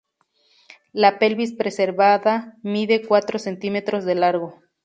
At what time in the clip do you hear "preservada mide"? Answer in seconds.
1.59-3.01